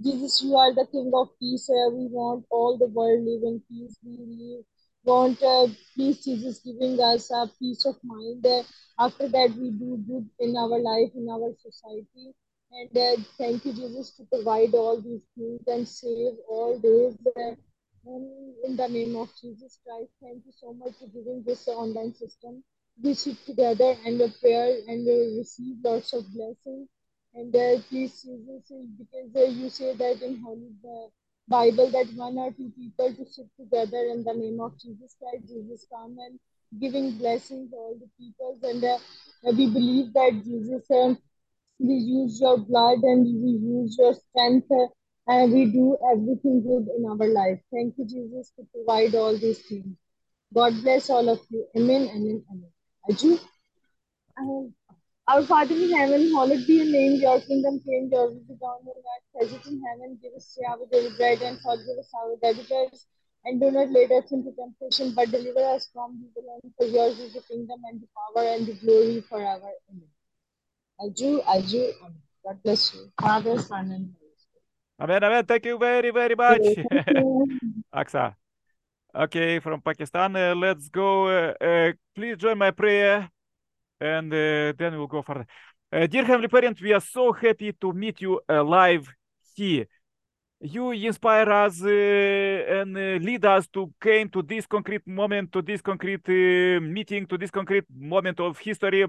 Jesus, 0.00 0.42
you 0.42 0.56
are 0.56 0.72
the 0.72 0.86
King 0.92 1.10
of 1.12 1.30
peace. 1.40 1.68
Uh, 1.68 1.90
we 1.90 2.06
want 2.06 2.46
all 2.50 2.78
the 2.78 2.86
world 2.86 3.24
live 3.24 3.42
in 3.42 3.60
peace. 3.68 3.96
We 4.04 4.16
live, 4.16 4.64
want, 5.02 5.42
uh, 5.42 5.66
please, 5.96 6.24
Jesus, 6.24 6.60
giving 6.60 7.00
us 7.00 7.30
a 7.32 7.50
peace 7.58 7.84
of 7.84 7.96
mind. 8.04 8.46
Uh, 8.46 8.62
after 8.98 9.28
that, 9.28 9.50
we 9.58 9.70
do 9.70 9.98
good 10.06 10.28
in 10.38 10.56
our 10.56 10.78
life, 10.78 11.10
in 11.16 11.28
our 11.28 11.52
society. 11.58 12.30
And 12.70 12.96
uh, 12.96 13.22
thank 13.38 13.64
you, 13.64 13.72
Jesus, 13.72 14.12
to 14.18 14.24
provide 14.32 14.72
all 14.74 15.00
these 15.00 15.22
things 15.36 15.62
and 15.66 15.88
save 15.88 16.34
all 16.48 16.78
those. 16.78 17.16
Uh, 17.36 17.56
um, 18.06 18.54
in 18.64 18.76
the 18.76 18.88
name 18.88 19.16
of 19.16 19.28
Jesus 19.40 19.78
Christ, 19.86 20.10
thank 20.20 20.44
you 20.44 20.52
so 20.60 20.72
much 20.72 20.94
for 20.98 21.06
giving 21.08 21.42
this 21.46 21.68
online 21.68 22.14
system. 22.14 22.62
We 23.02 23.14
sit 23.14 23.44
together 23.46 23.94
and 24.04 24.20
uh, 24.20 24.28
prayer 24.40 24.78
and 24.88 25.06
we 25.06 25.38
receive 25.38 25.76
lots 25.84 26.12
of 26.12 26.24
blessings. 26.32 26.88
And 27.34 27.54
uh, 27.54 27.80
please, 27.88 28.22
Jesus, 28.22 28.72
because 28.98 29.30
uh, 29.36 29.50
you 29.50 29.70
say 29.70 29.94
that 29.94 30.20
in 30.22 30.40
Holy 30.42 30.72
uh, 30.84 31.08
Bible 31.48 31.90
that 31.90 32.12
one 32.14 32.38
or 32.38 32.52
two 32.52 32.72
people 32.76 33.14
to 33.14 33.24
sit 33.30 33.46
together 33.58 33.98
in 34.12 34.24
the 34.24 34.34
name 34.34 34.60
of 34.60 34.78
Jesus 34.78 35.16
Christ, 35.18 35.48
Jesus 35.48 35.86
come 35.90 36.16
and 36.18 36.38
giving 36.80 37.18
blessings 37.18 37.70
to 37.70 37.76
all 37.76 37.96
the 37.98 38.08
peoples. 38.18 38.58
And 38.62 38.84
uh, 38.84 38.98
we 39.56 39.70
believe 39.70 40.12
that 40.12 40.42
Jesus, 40.44 40.84
um, 40.90 41.18
we 41.78 41.94
use 41.94 42.40
your 42.40 42.58
blood 42.58 42.98
and 43.02 43.24
we 43.24 43.50
use 43.52 43.96
your 43.98 44.14
strength 44.14 44.70
uh, 44.70 44.86
and 45.26 45.52
we 45.52 45.66
do 45.66 45.96
everything 46.12 46.62
good 46.62 46.88
in 46.96 47.04
our 47.06 47.28
life. 47.28 47.60
Thank 47.72 47.94
you, 47.98 48.04
Jesus, 48.04 48.52
to 48.56 48.66
provide 48.74 49.14
all 49.14 49.36
these 49.36 49.60
things. 49.60 49.96
God 50.54 50.74
bless 50.82 51.08
all 51.10 51.28
of 51.28 51.40
you. 51.50 51.66
Amen, 51.76 52.08
amen, 52.14 52.44
amen. 52.50 52.72
Aju? 53.08 53.38
Um, 54.38 54.74
our 55.28 55.42
Father 55.44 55.74
in 55.74 55.92
heaven, 55.92 56.34
hallowed 56.34 56.66
be 56.66 56.74
your 56.74 56.86
name, 56.86 57.20
your 57.20 57.40
kingdom 57.40 57.80
came, 57.86 58.10
your 58.10 58.28
will 58.28 58.42
be 58.48 58.54
done 58.54 58.82
on 58.84 58.88
earth 58.88 59.44
as 59.46 59.52
it 59.52 59.66
in 59.66 59.80
heaven. 59.82 60.18
Give 60.22 60.32
us 60.34 60.52
today 60.54 60.66
our 60.68 60.78
daily 60.90 61.16
bread 61.16 61.40
and 61.42 61.60
forgive 61.60 61.98
us 61.98 62.10
our 62.14 62.36
debtors. 62.42 63.06
And 63.44 63.60
do 63.60 63.70
not 63.70 63.90
lead 63.90 64.12
us 64.12 64.30
into 64.30 64.52
temptation, 64.52 65.14
but 65.14 65.30
deliver 65.30 65.64
us 65.74 65.88
from 65.92 66.20
evil. 66.22 66.60
And 66.62 66.72
for 66.76 66.86
yours 66.86 67.18
is 67.18 67.34
the 67.34 67.40
kingdom 67.42 67.80
and 67.90 68.00
the 68.00 68.06
power 68.14 68.46
and 68.48 68.66
the 68.66 68.74
glory 68.74 69.20
forever. 69.22 69.70
Amen. 69.90 70.08
Aju, 71.00 71.40
Aju, 71.48 71.92
Amen. 72.02 72.22
God 72.44 72.62
bless 72.62 72.94
you. 72.94 73.10
Father, 73.20 73.58
Son, 73.58 73.90
and 73.90 74.14
Holy. 74.18 74.21
Amen, 75.02 75.24
amen. 75.24 75.44
Thank 75.44 75.66
you 75.66 75.76
very, 75.78 76.10
very 76.12 76.36
much, 76.36 76.62
Aksa. 77.92 78.36
Okay, 79.14 79.58
from 79.58 79.80
Pakistan, 79.82 80.34
uh, 80.36 80.54
let's 80.54 80.88
go. 80.88 81.26
Uh, 81.26 81.52
uh, 81.60 81.92
please 82.14 82.36
join 82.38 82.56
my 82.56 82.70
prayer 82.70 83.28
and 84.00 84.32
uh, 84.32 84.72
then 84.78 84.96
we'll 84.96 85.08
go 85.08 85.20
further. 85.20 85.44
Uh, 85.92 86.06
dear 86.06 86.24
Heavenly 86.24 86.48
Parent, 86.48 86.80
we 86.80 86.94
are 86.94 87.00
so 87.00 87.32
happy 87.32 87.72
to 87.72 87.92
meet 87.92 88.22
you 88.22 88.40
live 88.48 89.12
here. 89.54 89.86
You 90.60 90.92
inspire 90.92 91.50
us 91.50 91.82
uh, 91.82 91.88
and 91.88 92.96
uh, 92.96 93.18
lead 93.20 93.44
us 93.44 93.66
to 93.74 93.92
came 94.00 94.28
to 94.30 94.40
this 94.40 94.64
concrete 94.64 95.04
moment, 95.06 95.52
to 95.52 95.60
this 95.60 95.82
concrete 95.82 96.26
uh, 96.28 96.80
meeting, 96.80 97.26
to 97.26 97.36
this 97.36 97.50
concrete 97.50 97.84
moment 97.94 98.38
of 98.38 98.56
history, 98.58 99.04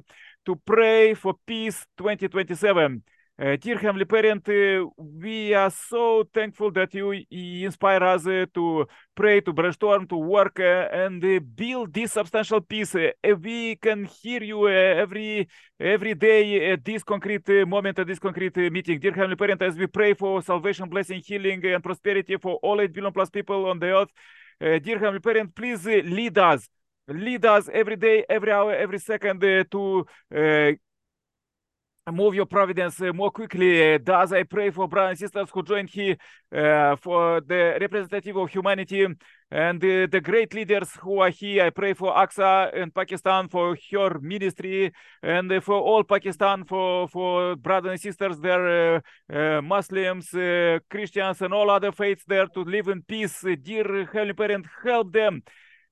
to 0.46 0.56
pray 0.66 1.14
for 1.14 1.36
peace 1.46 1.86
2027. 1.96 3.04
Uh, 3.44 3.58
dear 3.58 3.78
Heavenly 3.78 4.06
Parent, 4.06 4.48
uh, 4.48 4.88
we 4.98 5.54
are 5.54 5.70
so 5.70 6.24
thankful 6.34 6.72
that 6.72 6.94
you 6.94 7.12
inspire 7.30 8.02
us 8.02 8.26
uh, 8.26 8.46
to 8.54 8.86
pray, 9.14 9.42
to 9.42 9.52
brainstorm, 9.52 10.08
to 10.08 10.16
work, 10.16 10.62
uh, 10.62 10.88
and 10.94 11.22
uh, 11.26 11.42
build 11.54 11.94
this 11.94 12.14
substantial. 12.14 12.60
Uh, 12.60 13.36
we 13.42 13.76
can 13.76 14.06
hear 14.06 14.42
you 14.42 14.70
every 14.70 15.50
every 15.78 16.14
day 16.14 16.72
at 16.72 16.86
this 16.86 17.04
concrete 17.04 17.46
moment, 17.68 18.00
at 18.00 18.08
this 18.08 18.20
concrete 18.20 18.56
meeting. 18.72 18.98
Dear 18.98 19.12
Heavenly 19.12 19.36
Parent, 19.36 19.62
as 19.62 19.76
we 19.78 19.88
pray 19.88 20.14
for 20.14 20.42
salvation, 20.42 20.88
blessing, 20.88 21.22
healing, 21.26 21.66
and 21.66 21.84
prosperity 21.84 22.38
for 22.38 22.56
all 22.64 22.80
8 22.80 22.94
billion 22.94 23.12
plus 23.12 23.30
people 23.30 23.66
on 23.66 23.78
the 23.78 23.88
earth, 23.88 24.84
dear 24.84 24.98
Heavenly 25.00 25.20
Parent, 25.20 25.54
please 25.54 25.86
lead 25.86 26.38
us. 26.38 26.70
Lead 27.10 27.44
us 27.44 27.70
every 27.74 27.98
day, 27.98 28.24
every 28.30 28.54
hour, 28.54 28.74
every 28.74 29.00
second 29.00 29.42
to 29.42 30.06
move 32.12 32.36
your 32.36 32.46
providence 32.46 33.02
uh, 33.02 33.14
more 33.14 33.32
quickly. 33.32 33.98
Thus, 33.98 34.32
I 34.32 34.44
pray 34.44 34.72
for 34.72 34.88
brothers 34.88 35.12
and 35.12 35.20
sisters 35.20 35.50
who 35.54 35.64
joined 35.64 35.90
here, 35.90 36.18
uh, 36.54 36.96
for 36.98 37.42
the 37.42 37.78
representative 37.80 38.36
of 38.36 38.50
humanity 38.50 39.08
and 39.52 39.84
uh, 39.84 40.08
the 40.12 40.22
great 40.22 40.54
leaders 40.54 40.90
who 41.02 41.20
are 41.20 41.30
here. 41.30 41.66
I 41.66 41.70
pray 41.70 41.94
for 41.94 42.14
Aksa 42.14 42.74
in 42.74 42.92
Pakistan, 42.92 43.48
for 43.48 43.78
her 43.92 44.20
ministry, 44.20 44.92
and 45.22 45.64
for 45.64 45.80
all 45.80 46.04
Pakistan, 46.04 46.66
for, 46.66 47.08
for 47.08 47.56
brothers 47.56 47.92
and 47.92 48.02
sisters 48.02 48.40
there, 48.40 49.02
Muslims, 49.62 50.30
Christians, 50.90 51.42
and 51.42 51.54
all 51.54 51.70
other 51.70 51.92
faiths 51.92 52.24
there 52.28 52.48
to 52.48 52.62
live 52.62 52.88
in 52.90 53.02
peace. 53.02 53.46
Dear 53.62 54.06
Heavenly 54.12 54.34
Parent, 54.34 54.66
help 54.84 55.14
them. 55.14 55.44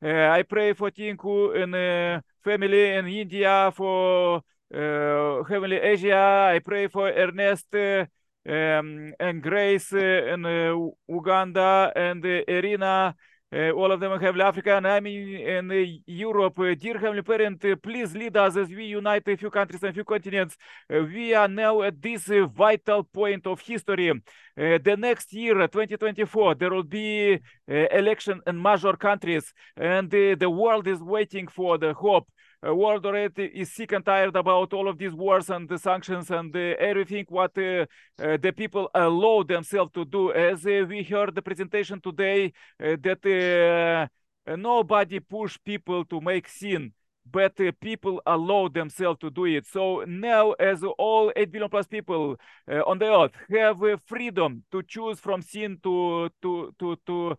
I 0.03 0.44
pray 0.44 0.74
for 0.74 0.89
Tinku 0.89 1.56
and 1.56 2.24
family 2.44 2.94
in 2.94 3.08
India, 3.08 3.72
for 3.75 4.38
uh, 4.38 4.41
Heavenly 4.73 5.77
Asia. 5.77 6.51
I 6.55 6.59
pray 6.59 6.87
for 6.87 7.09
Ernest 7.11 7.73
uh, 7.75 8.05
um, 8.47 9.13
and 9.19 9.43
Grace 9.43 9.91
uh, 9.93 10.33
in 10.33 10.45
uh, 10.45 10.75
Uganda 11.07 11.91
and 11.95 12.25
uh, 12.25 12.43
Irina. 12.47 13.15
Uh, 13.53 13.71
all 13.71 13.91
of 13.91 13.99
them 13.99 14.17
Heavenly 14.17 14.45
Africa, 14.45 14.77
and 14.77 14.87
I'm 14.87 15.05
in, 15.07 15.69
uh, 15.69 15.99
Europe. 16.05 16.57
Uh, 16.57 16.73
dear 16.73 16.97
Heavenly 16.97 17.21
Parent, 17.21 17.65
uh, 17.65 17.75
please 17.75 18.15
lead 18.15 18.37
us 18.37 18.55
as 18.55 18.69
we 18.69 18.85
unite 18.85 19.27
a 19.27 19.35
few 19.35 19.49
countries 19.49 19.83
and 19.83 19.89
a 19.89 19.93
few 19.93 20.05
continents. 20.05 20.55
Uh, 20.89 20.99
we 21.03 21.33
are 21.33 21.49
now 21.49 21.81
at 21.81 22.01
this 22.01 22.29
uh, 22.29 22.45
vital 22.45 23.03
point 23.03 23.45
of 23.45 23.59
history. 23.59 24.09
Uh, 24.09 24.15
the 24.55 24.95
next 24.97 25.33
year, 25.33 25.55
2024, 25.67 26.55
there 26.55 26.69
will 26.69 26.83
be 26.83 27.33
uh, 27.33 27.73
election 27.91 28.39
in 28.47 28.61
major 28.61 28.93
countries, 28.93 29.53
and 29.75 30.07
uh, 30.15 30.33
the 30.39 30.49
world 30.49 30.87
is 30.87 31.01
waiting 31.01 31.49
for 31.49 31.77
the 31.77 31.93
hope. 31.93 32.29
Uh, 32.63 32.75
world 32.75 33.03
already 33.08 33.46
is 33.46 33.72
sick 33.74 33.91
and 33.91 34.06
tired 34.06 34.36
about 34.36 34.72
all 34.72 34.88
of 34.88 34.98
these 34.98 35.13
wars 35.13 35.50
and 35.50 35.68
the 35.68 35.80
sanctions 35.80 36.30
and 36.30 36.56
uh, 36.56 36.60
everything 36.77 37.25
what 37.27 37.58
uh, 37.58 37.86
uh, 38.22 38.38
the 38.38 38.53
people 38.56 38.88
allow 38.94 39.41
themselves 39.41 39.91
to 39.91 40.06
do. 40.06 40.32
As 40.32 40.63
we 40.63 41.01
heard 41.01 41.34
the 41.34 41.41
presentation 41.41 42.00
today, 42.00 42.53
that 42.77 44.10
nobody 44.46 45.20
push 45.20 45.58
people 45.65 46.06
to 46.06 46.22
make 46.22 46.48
sin 46.48 46.94
but 47.30 47.60
uh, 47.60 47.72
people 47.80 48.22
allow 48.25 48.68
themselves 48.68 49.20
to 49.20 49.30
do 49.30 49.46
it. 49.46 49.65
So 49.68 50.03
now, 50.08 50.51
as 50.53 50.84
all 50.98 51.32
8 51.36 51.51
billion 51.51 51.70
plus 51.70 51.88
people 51.88 52.38
uh, 52.70 52.82
on 52.86 53.00
the 53.00 53.06
earth 53.06 53.32
have 53.50 53.82
uh, 53.84 53.98
freedom 54.06 54.63
to 54.72 54.82
choose 54.84 55.20
from 55.20 55.41
sin 55.41 55.77
to 55.84 56.30
to 56.41 56.74
to 56.80 56.98
to 57.06 57.38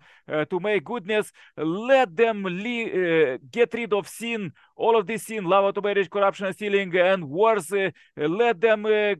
to 0.49 0.61
make 0.61 0.85
goodness, 0.85 1.33
let 1.57 2.17
them 2.17 2.45
get 3.51 3.75
rid 3.75 3.93
of 3.93 4.09
sin, 4.09 4.53
all 4.77 4.97
of 4.99 5.07
this 5.07 5.25
sin, 5.25 5.45
love 5.45 5.75
to 5.75 5.83
marriage, 5.83 6.11
corruption, 6.11 6.53
stealing, 6.53 6.95
and 6.97 7.25
wars. 7.25 7.73
Uh, 7.73 7.91
let 8.17 8.61
them 8.61 8.87
uh, 8.87 9.15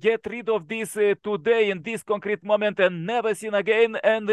get 0.00 0.20
rid 0.28 0.48
of 0.48 0.66
this 0.68 0.96
uh, 0.96 1.14
today 1.22 1.70
in 1.70 1.82
this 1.82 2.02
concrete 2.02 2.42
moment 2.44 2.78
and 2.80 3.06
never 3.06 3.34
sin 3.34 3.54
again 3.54 3.96
and 4.02 4.26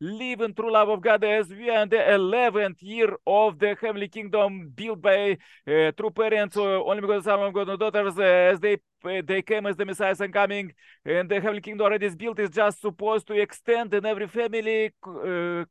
live 0.00 0.40
in 0.40 0.54
true 0.54 0.72
love 0.72 0.88
of 0.88 1.00
God 1.00 1.24
as 1.24 1.48
we 1.48 1.70
are 1.70 1.82
in 1.82 1.88
the 1.88 1.96
11th 1.96 2.82
year 2.82 3.16
of 3.26 3.58
the 3.58 3.76
heavenly 3.80 4.08
kingdom 4.08 4.70
built 4.74 5.00
by 5.00 5.36
true 5.66 6.10
parents, 6.10 6.56
only 6.56 7.00
because 7.00 7.26
of 7.26 7.52
God 7.52 7.68
and 7.68 7.78
daughters, 7.78 8.18
as 8.18 8.60
they 8.60 8.78
they 9.02 9.42
came 9.42 9.66
as 9.66 9.76
the 9.76 9.84
Messiah 9.84 10.14
and 10.20 10.32
coming, 10.32 10.72
and 11.04 11.28
the 11.28 11.34
heavenly 11.36 11.60
kingdom 11.60 11.84
already 11.84 12.06
is 12.06 12.16
built, 12.16 12.38
is 12.38 12.50
just 12.50 12.80
supposed 12.80 13.26
to 13.26 13.34
extend 13.34 13.92
in 13.94 14.06
every 14.06 14.28
family, 14.28 14.92
uh, 15.06 15.64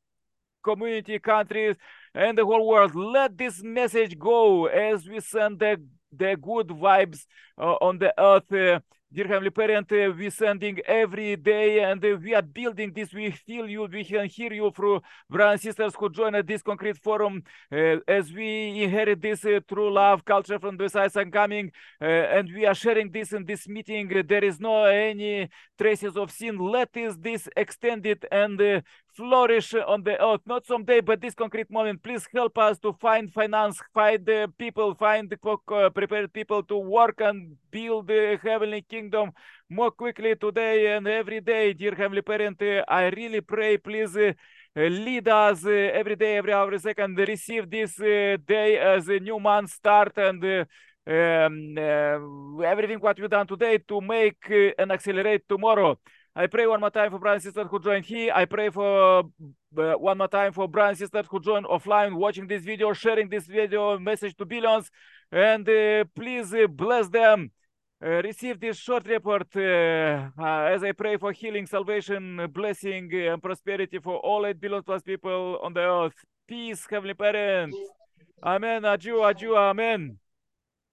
community, 0.64 1.20
countries, 1.20 1.76
and 2.14 2.38
the 2.38 2.46
whole 2.46 2.68
world. 2.68 2.96
Let 2.96 3.38
this 3.38 3.62
message 3.64 4.18
go 4.18 4.66
as 4.68 5.08
we 5.08 5.20
send 5.20 5.60
the 5.60 5.82
the 6.12 6.36
good 6.36 6.68
vibes 6.68 7.26
uh, 7.58 7.76
on 7.82 7.98
the 7.98 8.14
earth. 8.20 8.52
Uh, 8.52 8.80
dear 9.14 9.28
Heavenly 9.28 9.50
Parent, 9.50 9.92
uh, 9.92 10.12
we 10.18 10.30
sending 10.30 10.80
every 10.86 11.36
day 11.36 11.84
and 11.84 12.04
uh, 12.04 12.18
we 12.22 12.34
are 12.34 12.42
building 12.42 12.94
this. 12.94 13.14
We 13.14 13.32
feel 13.32 13.68
you, 13.68 13.84
we 13.92 14.06
can 14.06 14.28
hear 14.28 14.54
you 14.54 14.72
through 14.72 15.02
brothers 15.30 15.52
and 15.52 15.62
sisters 15.62 15.94
who 15.98 16.10
join 16.10 16.34
at 16.36 16.48
this 16.48 16.62
concrete 16.62 16.98
forum 16.98 17.44
uh, 17.72 17.98
as 18.08 18.32
we 18.32 18.84
inherit 18.84 19.22
this 19.22 19.44
uh, 19.44 19.60
true 19.68 19.92
love 19.92 20.24
culture 20.24 20.60
from 20.60 20.78
the 20.78 20.84
Messiah 20.84 21.26
coming 21.26 21.72
uh, 22.02 22.06
and 22.06 22.50
we 22.54 22.66
are 22.66 22.76
sharing 22.76 23.12
this 23.12 23.34
in 23.34 23.46
this 23.46 23.68
meeting. 23.68 24.10
There 24.26 24.46
is 24.46 24.62
no 24.62 24.86
any 24.86 25.50
traces 25.78 26.16
of 26.16 26.32
sin. 26.32 26.58
Let 26.58 26.96
is 26.96 27.18
this 27.18 27.50
extended 27.58 28.26
and 28.32 28.62
uh, 28.62 28.82
flourish 29.16 29.74
on 29.74 30.04
the 30.04 30.22
earth, 30.22 30.42
not 30.46 30.66
someday, 30.66 31.02
but 31.02 31.22
this 31.22 31.34
concrete 31.34 31.70
moment. 31.70 32.02
Please 32.02 32.28
help 32.34 32.58
us 32.58 32.80
to 32.80 32.94
find 32.94 33.32
finance, 33.32 33.80
find 33.94 34.26
the 34.26 34.52
people, 34.58 34.96
find 34.96 35.34
uh, 35.34 35.90
prepared 35.90 36.32
people 36.34 36.64
to 36.64 36.78
work 36.78 37.22
and 37.22 37.56
build 37.70 38.08
the 38.08 38.40
heavenly 38.42 38.82
kingdom 38.82 39.32
more 39.70 39.92
quickly 39.92 40.36
today 40.36 40.96
and 40.96 41.08
every 41.08 41.42
day. 41.42 41.74
Dear 41.74 41.96
Heavenly 41.96 42.22
Parent, 42.22 42.62
uh, 42.62 42.84
I 42.88 43.10
really 43.10 43.42
pray, 43.42 43.78
please. 43.78 44.16
Uh, 44.16 44.34
lead 44.74 45.28
us 45.28 45.66
uh, 45.66 45.70
every 45.70 46.16
day, 46.16 46.38
every 46.38 46.54
hour, 46.54 46.68
every 46.68 46.80
second. 46.80 47.18
Receive 47.18 47.70
this 47.70 48.00
uh, 48.00 48.38
day 48.48 48.78
as 48.78 49.10
a 49.10 49.20
new 49.20 49.38
month 49.38 49.72
start 49.72 50.18
and 50.18 50.42
uh, 50.46 50.64
um, 51.12 52.62
everything 52.64 52.98
what 53.00 53.20
we 53.20 53.28
done 53.28 53.48
today 53.48 53.80
to 53.80 54.00
make 54.00 54.50
and 54.78 54.92
accelerate 54.92 55.44
tomorrow. 55.50 56.00
I 56.34 56.48
pray 56.48 56.66
one 56.66 56.80
more 56.80 56.90
time 56.90 57.12
for 57.12 57.20
brothers 57.20 57.44
and 57.46 57.54
sisters 57.54 57.68
who 57.70 57.80
joined 57.80 58.06
here. 58.06 58.32
I 58.34 58.46
pray 58.46 58.70
for 58.70 59.20
uh, 59.20 59.94
one 59.94 60.18
more 60.18 60.30
time 60.30 60.54
for 60.54 60.68
brothers 60.68 61.02
and 61.02 61.10
sisters 61.10 61.26
who 61.30 61.42
joined 61.42 61.66
offline, 61.66 62.16
watching 62.16 62.48
this 62.48 62.64
video, 62.64 62.94
sharing 62.94 63.28
this 63.28 63.46
video 63.46 64.00
message 64.00 64.36
to 64.38 64.46
billions, 64.46 64.90
and 65.30 65.68
uh, 65.68 66.06
please 66.16 66.54
uh, 66.54 66.68
bless 66.68 67.10
them. 67.10 67.52
Uh, 68.04 68.22
receive 68.24 68.60
this 68.60 68.78
short 68.78 69.06
report 69.08 69.46
uh, 69.56 70.30
uh, 70.40 70.74
as 70.74 70.84
I 70.84 70.94
pray 70.94 71.18
for 71.18 71.34
healing, 71.34 71.68
salvation, 71.68 72.48
blessing, 72.52 73.14
and 73.14 73.44
prosperity 73.44 74.00
for 74.00 74.18
all 74.18 74.46
8 74.46 74.60
billion 74.60 74.82
plus 74.84 75.04
people 75.04 75.60
on 75.62 75.74
the 75.74 75.82
earth. 75.82 76.16
Peace, 76.48 76.88
Heavenly 76.90 77.14
Parents. 77.14 77.78
Amen. 78.44 78.86
Aju, 78.86 79.22
aju, 79.22 79.56
amen. 79.56 80.18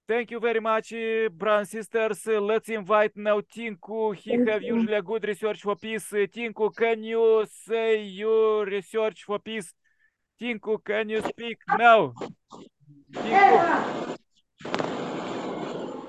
Thank 0.08 0.30
you 0.30 0.40
very 0.40 0.58
much, 0.58 0.94
uh, 0.94 1.28
brothers 1.28 1.74
and 1.74 1.84
sisters. 1.84 2.26
Let's 2.26 2.70
invite 2.70 3.14
now 3.14 3.42
Tinku. 3.42 4.16
He 4.16 4.30
Thank 4.30 4.48
have 4.48 4.62
you. 4.62 4.76
usually 4.76 4.96
a 4.96 5.02
good 5.02 5.22
research 5.28 5.60
for 5.60 5.76
peace. 5.76 6.10
Uh, 6.14 6.24
Tinku, 6.34 6.74
can 6.74 7.04
you 7.04 7.46
say 7.66 8.04
your 8.04 8.64
research 8.64 9.24
for 9.24 9.38
peace? 9.38 9.74
Tinku, 10.40 10.82
can 10.82 11.10
you 11.10 11.20
speak 11.20 11.58
now? 11.76 12.14
Tinku. 13.12 14.16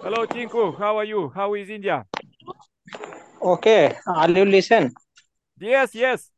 Hello, 0.01 0.25
Tinku. 0.27 0.77
How 0.77 0.97
are 0.97 1.03
you? 1.03 1.27
How 1.35 1.53
is 1.55 1.69
India? 1.69 2.05
Okay, 3.41 3.97
are 4.07 4.31
you 4.31 4.45
listen? 4.45 4.93
Yes, 5.59 5.93
yes. 5.93 6.31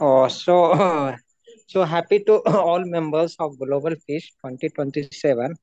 Oh, 0.00 0.28
so 0.28 1.14
so 1.66 1.84
happy 1.84 2.24
to 2.24 2.40
all 2.46 2.82
members 2.86 3.36
of 3.38 3.58
Global 3.58 3.94
Fish 4.06 4.32
2027. 4.40 5.54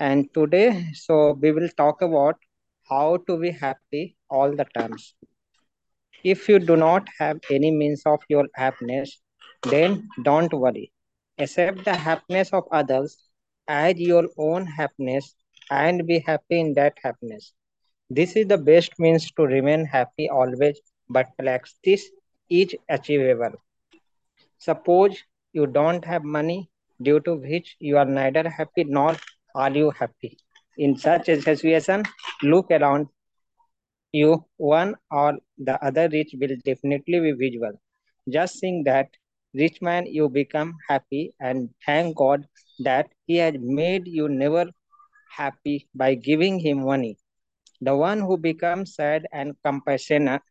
And 0.00 0.34
today, 0.34 0.86
so 0.94 1.32
we 1.40 1.52
will 1.52 1.68
talk 1.76 2.02
about 2.02 2.36
how 2.88 3.18
to 3.28 3.38
be 3.38 3.52
happy 3.52 4.16
all 4.28 4.50
the 4.56 4.64
times. 4.64 5.14
If 6.24 6.48
you 6.48 6.58
do 6.58 6.76
not 6.76 7.08
have 7.18 7.38
any 7.50 7.70
means 7.70 8.02
of 8.06 8.20
your 8.28 8.46
happiness, 8.54 9.20
then 9.64 10.08
don't 10.22 10.52
worry. 10.52 10.92
Accept 11.38 11.84
the 11.84 11.94
happiness 11.94 12.52
of 12.52 12.64
others 12.72 13.18
as 13.68 13.98
your 13.98 14.28
own 14.38 14.66
happiness 14.66 15.34
and 15.70 16.06
be 16.06 16.18
happy 16.20 16.60
in 16.60 16.74
that 16.74 16.98
happiness. 17.02 17.52
This 18.10 18.36
is 18.36 18.46
the 18.48 18.58
best 18.58 18.98
means 18.98 19.30
to 19.32 19.42
remain 19.44 19.84
happy 19.84 20.28
always, 20.28 20.80
but 21.08 21.28
practice 21.38 22.10
is 22.48 22.74
achievable. 22.88 23.52
Suppose 24.58 25.22
you 25.52 25.66
don't 25.66 26.04
have 26.04 26.24
money, 26.24 26.70
due 27.02 27.20
to 27.20 27.34
which 27.34 27.76
you 27.80 27.96
are 27.98 28.04
neither 28.04 28.48
happy 28.48 28.84
nor 28.84 29.16
are 29.54 29.70
you 29.70 29.90
happy. 29.90 30.38
In 30.78 30.96
such 30.96 31.28
a 31.28 31.40
situation, 31.40 32.04
look 32.42 32.70
around 32.70 33.08
you, 34.12 34.44
one 34.56 34.94
or 35.10 35.38
the 35.58 35.82
other 35.84 36.08
rich 36.10 36.34
will 36.40 36.56
definitely 36.64 37.20
be 37.20 37.32
visible. 37.32 37.80
Just 38.28 38.60
think 38.60 38.86
that 38.86 39.08
rich 39.54 39.80
man 39.82 40.06
you 40.06 40.28
become 40.28 40.74
happy 40.88 41.34
and 41.40 41.70
thank 41.84 42.16
God 42.16 42.46
that 42.80 43.08
he 43.26 43.36
has 43.36 43.54
made 43.58 44.06
you 44.06 44.28
never 44.28 44.66
happy 45.36 45.88
by 45.94 46.14
giving 46.14 46.58
him 46.58 46.84
money. 46.84 47.16
The 47.80 47.96
one 47.96 48.20
who 48.20 48.36
becomes 48.36 48.94
sad 48.94 49.26
and 49.32 49.54
compassionate, 49.64 50.42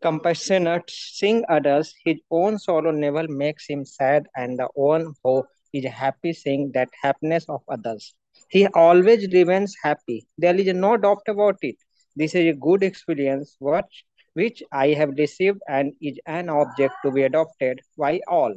compassionate, 0.00 0.88
seeing 0.88 1.44
others, 1.48 1.94
his 2.04 2.16
own 2.30 2.58
sorrow 2.58 2.90
never 2.92 3.26
makes 3.28 3.66
him 3.68 3.84
sad, 3.84 4.26
and 4.36 4.58
the 4.58 4.68
one 4.74 5.12
who 5.22 5.44
is 5.72 5.84
happy 5.84 6.32
seeing 6.32 6.70
that 6.72 6.88
happiness 7.02 7.44
of 7.48 7.62
others. 7.68 8.14
He 8.48 8.66
always 8.68 9.26
remains 9.32 9.74
happy. 9.82 10.26
There 10.38 10.54
is 10.54 10.72
no 10.74 10.96
doubt 10.96 11.22
about 11.28 11.58
it. 11.62 11.76
This 12.16 12.34
is 12.34 12.54
a 12.54 12.58
good 12.58 12.82
experience, 12.82 13.56
which, 13.58 14.04
which 14.34 14.62
I 14.72 14.88
have 14.88 15.10
received 15.18 15.60
and 15.68 15.92
is 16.00 16.18
an 16.26 16.48
object 16.48 16.94
to 17.04 17.10
be 17.10 17.22
adopted 17.22 17.80
by 17.98 18.20
all. 18.28 18.54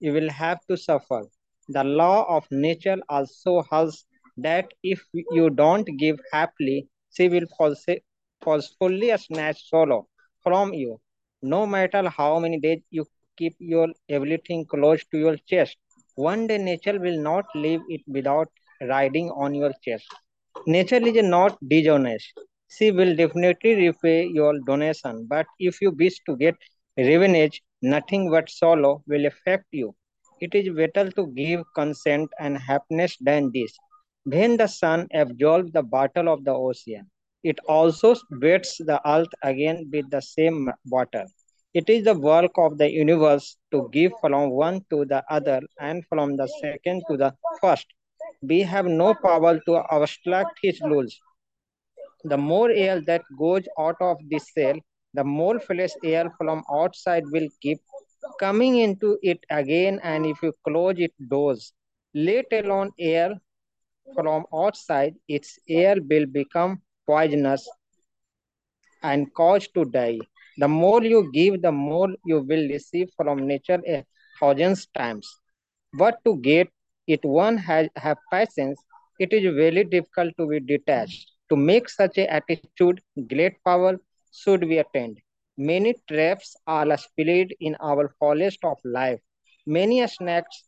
you 0.00 0.12
will 0.12 0.30
have 0.30 0.58
to 0.68 0.76
suffer. 0.76 1.22
The 1.68 1.84
law 1.84 2.24
of 2.36 2.46
nature 2.50 2.98
also 3.08 3.62
holds 3.62 4.04
that 4.36 4.72
if 4.82 5.02
you 5.12 5.50
don't 5.50 5.86
give 5.98 6.18
happily, 6.32 6.88
she 7.14 7.28
will 7.28 7.46
force- 7.56 8.00
forcefully 8.42 9.16
snatch 9.18 9.68
sorrow 9.68 10.08
from 10.42 10.72
you. 10.74 11.00
No 11.42 11.66
matter 11.66 12.08
how 12.08 12.38
many 12.38 12.58
days 12.58 12.82
you 12.90 13.06
keep 13.36 13.54
your 13.58 13.88
everything 14.08 14.64
close 14.66 15.04
to 15.12 15.18
your 15.18 15.36
chest, 15.52 15.76
One 16.14 16.46
day 16.46 16.58
nature 16.58 16.98
will 17.00 17.18
not 17.20 17.46
leave 17.54 17.80
it 17.88 18.02
without 18.06 18.48
riding 18.80 19.30
on 19.30 19.54
your 19.54 19.72
chest. 19.84 20.06
Nature 20.66 21.00
is 21.06 21.22
not 21.22 21.58
dishonest. 21.68 22.32
She 22.70 22.90
will 22.90 23.14
definitely 23.16 23.74
repay 23.74 24.26
your 24.26 24.58
donation. 24.66 25.26
But 25.26 25.46
if 25.58 25.80
you 25.80 25.90
wish 25.90 26.18
to 26.26 26.36
get 26.36 26.54
revenge, 26.96 27.62
nothing 27.82 28.30
but 28.30 28.48
sorrow 28.50 29.02
will 29.06 29.26
affect 29.26 29.66
you. 29.72 29.94
It 30.40 30.54
is 30.54 30.68
better 30.74 31.10
to 31.10 31.26
give 31.28 31.64
consent 31.74 32.30
and 32.38 32.56
happiness 32.58 33.16
than 33.20 33.50
this. 33.52 33.76
When 34.24 34.56
the 34.56 34.66
sun 34.66 35.08
absorbs 35.14 35.72
the 35.72 35.82
battle 35.82 36.28
of 36.28 36.44
the 36.44 36.52
ocean, 36.52 37.10
it 37.42 37.58
also 37.68 38.14
wets 38.40 38.78
the 38.78 39.00
earth 39.08 39.28
again 39.42 39.88
with 39.92 40.10
the 40.10 40.20
same 40.20 40.70
water. 40.86 41.24
It 41.74 41.88
is 41.88 42.04
the 42.04 42.14
work 42.18 42.52
of 42.56 42.78
the 42.78 42.90
universe 42.90 43.56
to 43.72 43.88
give 43.92 44.12
from 44.20 44.50
one 44.50 44.84
to 44.90 45.04
the 45.04 45.24
other 45.30 45.60
and 45.80 46.04
from 46.08 46.36
the 46.36 46.46
second 46.60 47.02
to 47.08 47.16
the 47.16 47.34
first. 47.60 47.86
We 48.42 48.60
have 48.62 48.86
no 48.86 49.14
power 49.14 49.58
to 49.60 49.74
obstruct 49.94 50.58
his 50.62 50.80
rules. 50.80 51.18
The 52.28 52.38
more 52.38 52.70
air 52.70 53.00
that 53.06 53.22
goes 53.38 53.66
out 53.78 53.96
of 54.00 54.18
this 54.30 54.52
cell, 54.54 54.76
the 55.14 55.24
more 55.24 55.58
fresh 55.60 55.92
air 56.04 56.30
from 56.38 56.62
outside 56.72 57.24
will 57.32 57.48
keep 57.60 57.78
coming 58.40 58.76
into 58.78 59.18
it 59.22 59.38
again. 59.50 60.00
And 60.02 60.26
if 60.26 60.42
you 60.42 60.52
close 60.66 60.94
its 60.98 61.16
doors, 61.18 61.72
let 62.14 62.46
alone 62.52 62.90
air 62.98 63.34
from 64.14 64.44
outside, 64.54 65.14
its 65.28 65.58
air 65.68 65.96
will 66.10 66.26
become 66.26 66.82
poisonous 67.06 67.68
and 69.02 69.32
cause 69.34 69.68
to 69.68 69.84
die. 69.84 70.18
The 70.58 70.68
more 70.68 71.02
you 71.04 71.30
give, 71.32 71.62
the 71.62 71.72
more 71.72 72.08
you 72.24 72.40
will 72.40 72.68
receive 72.68 73.10
from 73.16 73.46
nature 73.46 73.80
a 73.86 74.04
thousand 74.40 74.76
times. 74.94 75.28
But 75.94 76.18
to 76.24 76.36
get 76.38 76.68
it, 77.06 77.24
one 77.24 77.58
has 77.58 77.88
have 77.96 78.18
patience. 78.32 78.80
It 79.18 79.32
is 79.32 79.44
very 79.54 79.84
difficult 79.84 80.34
to 80.38 80.46
be 80.48 80.60
detached. 80.60 81.30
To 81.50 81.56
make 81.56 81.88
such 81.88 82.18
an 82.18 82.28
attitude, 82.28 83.02
great 83.28 83.62
power 83.64 83.98
should 84.32 84.60
be 84.60 84.78
attained. 84.78 85.20
Many 85.56 85.94
traps 86.08 86.56
are 86.66 86.96
spread 86.96 87.48
in 87.60 87.76
our 87.80 88.08
forest 88.18 88.60
of 88.64 88.78
life. 88.84 89.20
Many 89.66 90.06
snakes 90.06 90.67